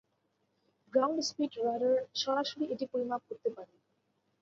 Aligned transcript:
Ground 0.93 1.19
speed 1.21 1.51
radar 1.65 1.93
সরাসরি 2.15 2.65
এটি 2.73 2.85
পরিমাপ 2.91 3.21
করতে 3.29 3.49
পারে। 3.55 3.73